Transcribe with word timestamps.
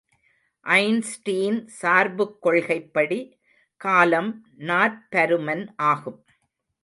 Einstein 0.65 1.59
சார்புக் 1.81 2.37
கொள்கைப்படி 2.41 3.19
காலம் 3.81 4.31
நாற்பருமன் 4.61 5.65
ஆகும். 5.75 6.19